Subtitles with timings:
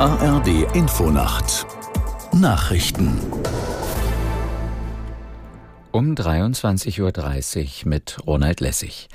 [0.00, 1.66] ARD Infonacht
[2.32, 3.20] Nachrichten
[5.92, 9.08] um 23.30 Uhr mit Ronald Lessig.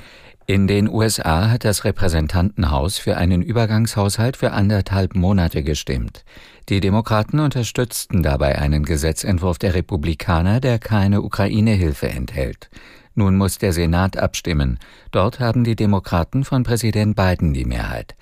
[0.46, 6.24] In den USA hat das Repräsentantenhaus für einen Übergangshaushalt für anderthalb Monate gestimmt.
[6.70, 12.70] Die Demokraten unterstützten dabei einen Gesetzentwurf der Republikaner, der keine Ukraine-Hilfe enthält.
[13.16, 14.78] Nun muss der Senat abstimmen.
[15.10, 18.16] Dort haben die Demokraten von Präsident Biden die Mehrheit.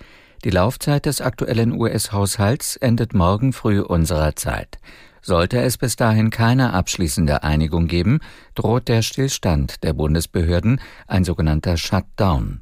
[0.44, 4.78] Die Laufzeit des aktuellen US-Haushalts endet morgen früh unserer Zeit.
[5.22, 8.20] Sollte es bis dahin keine abschließende Einigung geben,
[8.54, 12.62] droht der Stillstand der Bundesbehörden, ein sogenannter Shutdown.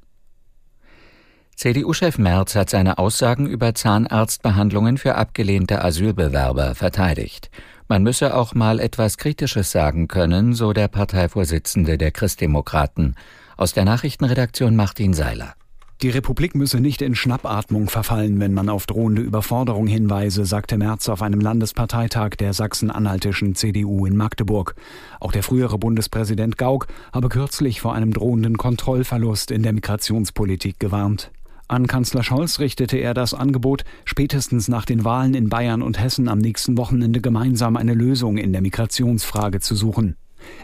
[1.56, 7.50] CDU-Chef Merz hat seine Aussagen über Zahnarztbehandlungen für abgelehnte Asylbewerber verteidigt.
[7.88, 13.16] Man müsse auch mal etwas Kritisches sagen können, so der Parteivorsitzende der Christdemokraten.
[13.58, 15.56] Aus der Nachrichtenredaktion Martin Seiler.
[16.02, 21.08] Die Republik müsse nicht in Schnappatmung verfallen, wenn man auf drohende Überforderung hinweise, sagte Merz
[21.10, 24.74] auf einem Landesparteitag der sachsen-anhaltischen CDU in Magdeburg.
[25.20, 31.30] Auch der frühere Bundespräsident Gauck habe kürzlich vor einem drohenden Kontrollverlust in der Migrationspolitik gewarnt.
[31.68, 36.30] An Kanzler Scholz richtete er das Angebot, spätestens nach den Wahlen in Bayern und Hessen
[36.30, 40.16] am nächsten Wochenende gemeinsam eine Lösung in der Migrationsfrage zu suchen.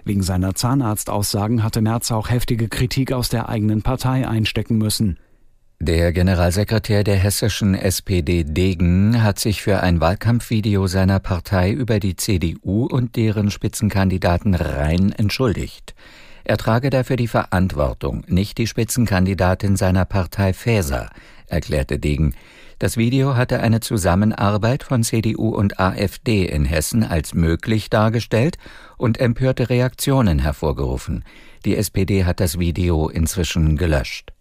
[0.03, 5.19] Wegen seiner Zahnarztaussagen hatte Merz auch heftige Kritik aus der eigenen Partei einstecken müssen.
[5.87, 12.17] Der Generalsekretär der hessischen SPD Degen hat sich für ein Wahlkampfvideo seiner Partei über die
[12.17, 15.95] CDU und deren Spitzenkandidaten rein entschuldigt.
[16.43, 21.09] Er trage dafür die Verantwortung, nicht die Spitzenkandidatin seiner Partei Faeser,
[21.47, 22.35] erklärte Degen.
[22.79, 28.57] Das Video hatte eine Zusammenarbeit von CDU und AfD in Hessen als möglich dargestellt
[28.97, 31.23] und empörte Reaktionen hervorgerufen.
[31.63, 34.33] Die SPD hat das Video inzwischen gelöscht.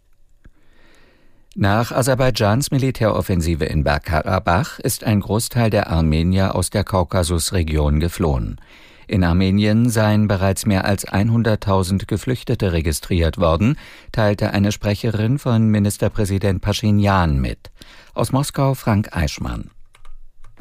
[1.58, 8.60] Nach Aserbaidschans Militäroffensive in Bergkarabach ist ein Großteil der Armenier aus der Kaukasusregion geflohen.
[9.06, 13.78] In Armenien seien bereits mehr als 100.000 Geflüchtete registriert worden,
[14.12, 17.70] teilte eine Sprecherin von Ministerpräsident Pashinyan mit.
[18.12, 19.70] Aus Moskau Frank Eichmann.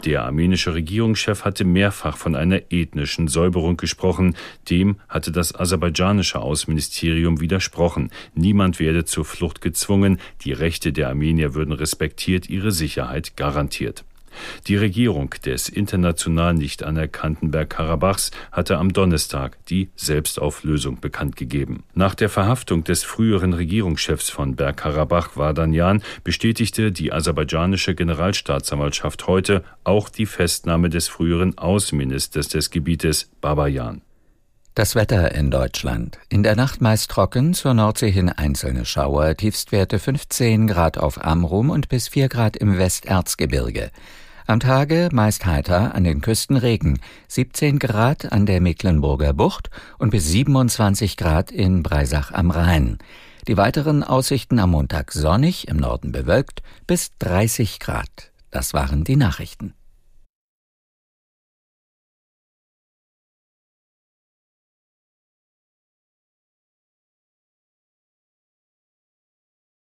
[0.06, 4.36] Der armenische Regierungschef hatte mehrfach von einer ethnischen Säuberung gesprochen.
[4.70, 8.12] Dem hatte das aserbaidschanische Außenministerium widersprochen.
[8.36, 10.20] Niemand werde zur Flucht gezwungen.
[10.42, 14.06] Die Rechte der Armenier würden respektiert, ihre Sicherheit garantiert.
[14.68, 21.84] Die Regierung des international nicht anerkannten Bergkarabachs hatte am Donnerstag die Selbstauflösung bekannt gegeben.
[21.94, 30.10] Nach der Verhaftung des früheren Regierungschefs von Bergkarabach, Vardanyan, bestätigte die aserbaidschanische Generalstaatsanwaltschaft heute auch
[30.10, 34.02] die Festnahme des früheren Außenministers des Gebietes, Babayan.
[34.76, 36.20] Das Wetter in Deutschland.
[36.28, 41.70] In der Nacht meist trocken, zur Nordsee hin einzelne Schauer, Tiefstwerte 15 Grad auf Amrum
[41.70, 43.92] und bis 4 Grad im Westerzgebirge.
[44.48, 50.12] Am Tage meist heiter, an den Küsten Regen, 17 Grad an der Mecklenburger Bucht und
[50.12, 53.00] bis 27 Grad in Breisach am Rhein.
[53.48, 58.32] Die weiteren Aussichten am Montag sonnig, im Norden bewölkt, bis 30 Grad.
[58.52, 59.74] Das waren die Nachrichten.